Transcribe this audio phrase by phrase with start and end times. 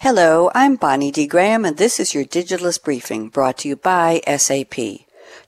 [0.00, 1.26] Hello, I'm Bonnie D.
[1.26, 4.76] Graham, and this is your Digitalist Briefing brought to you by SAP.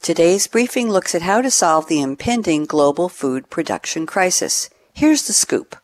[0.02, 4.68] Today's briefing looks at how to solve the impending global food production crisis.
[4.92, 5.76] Here's the scoop.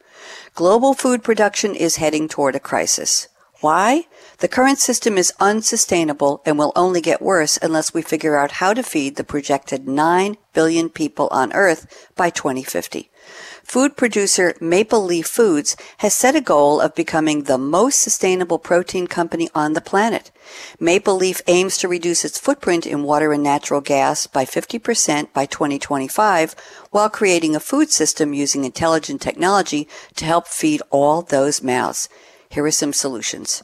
[0.56, 3.28] Global food production is heading toward a crisis.
[3.60, 4.06] Why?
[4.38, 8.74] The current system is unsustainable and will only get worse unless we figure out how
[8.74, 13.10] to feed the projected 9 billion people on Earth by 2050
[13.66, 19.08] food producer Maple Leaf Foods has set a goal of becoming the most sustainable protein
[19.08, 20.30] company on the planet.
[20.78, 25.46] Maple Leaf aims to reduce its footprint in water and natural gas by 50% by
[25.46, 26.54] 2025
[26.92, 32.08] while creating a food system using intelligent technology to help feed all those mouths.
[32.48, 33.62] Here are some solutions.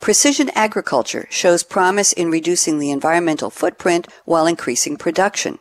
[0.00, 5.58] Precision agriculture shows promise in reducing the environmental footprint while increasing production.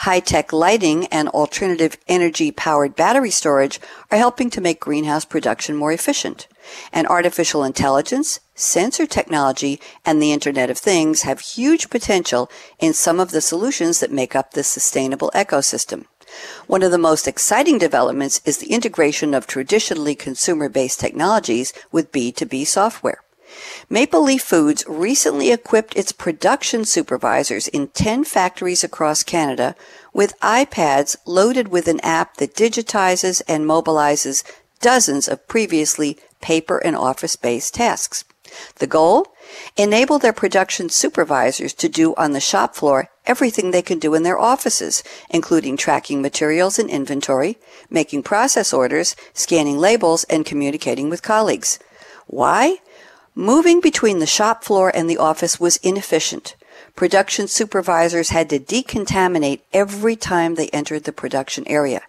[0.00, 6.48] High-tech lighting and alternative energy-powered battery storage are helping to make greenhouse production more efficient.
[6.92, 13.20] And artificial intelligence, sensor technology, and the Internet of Things have huge potential in some
[13.20, 16.04] of the solutions that make up this sustainable ecosystem.
[16.66, 22.66] One of the most exciting developments is the integration of traditionally consumer-based technologies with B2B
[22.66, 23.20] software.
[23.88, 29.74] Maple Leaf Foods recently equipped its production supervisors in 10 factories across Canada
[30.12, 34.42] with iPads loaded with an app that digitizes and mobilizes
[34.80, 38.24] dozens of previously paper and office based tasks.
[38.76, 39.28] The goal?
[39.76, 44.22] Enable their production supervisors to do on the shop floor everything they can do in
[44.22, 47.58] their offices, including tracking materials and inventory,
[47.90, 51.78] making process orders, scanning labels, and communicating with colleagues.
[52.26, 52.78] Why?
[53.34, 56.56] Moving between the shop floor and the office was inefficient.
[56.94, 62.00] Production supervisors had to decontaminate every time they entered the production area.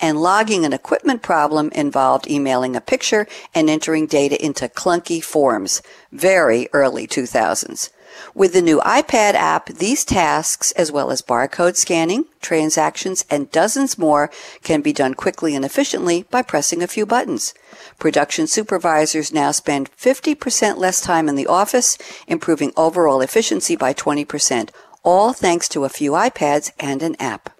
[0.00, 5.82] And logging an equipment problem involved emailing a picture and entering data into clunky forms.
[6.12, 7.90] Very early 2000s.
[8.34, 13.98] With the new iPad app, these tasks, as well as barcode scanning, transactions, and dozens
[13.98, 14.30] more,
[14.62, 17.54] can be done quickly and efficiently by pressing a few buttons.
[17.98, 24.70] Production supervisors now spend 50% less time in the office, improving overall efficiency by 20%,
[25.02, 27.53] all thanks to a few iPads and an app.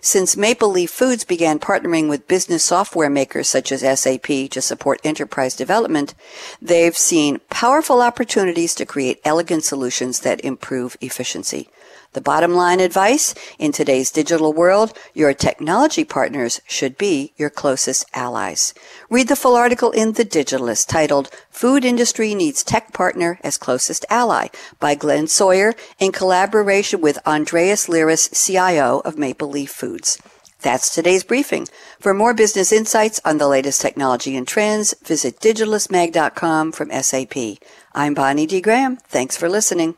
[0.00, 5.00] Since Maple Leaf Foods began partnering with business software makers such as SAP to support
[5.04, 6.14] enterprise development,
[6.60, 11.68] they've seen powerful opportunities to create elegant solutions that improve efficiency.
[12.14, 18.04] The bottom line advice in today's digital world, your technology partners should be your closest
[18.14, 18.72] allies.
[19.10, 24.06] Read the full article in The Digitalist titled Food Industry Needs Tech Partner as Closest
[24.08, 24.46] Ally
[24.78, 30.16] by Glenn Sawyer in collaboration with Andreas Liris, CIO of Maple Leaf Foods.
[30.62, 31.66] That's today's briefing.
[31.98, 37.58] For more business insights on the latest technology and trends, visit digitalistmag.com from SAP.
[37.92, 38.60] I'm Bonnie D.
[38.60, 38.98] Graham.
[38.98, 39.96] Thanks for listening.